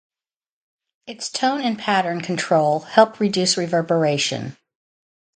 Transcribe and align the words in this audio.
Its 1.05 1.29
tone 1.29 1.61
and 1.61 1.77
pattern 1.77 2.21
control 2.21 2.79
helped 2.79 3.19
reduce 3.19 3.55
reverberation. 3.55 4.57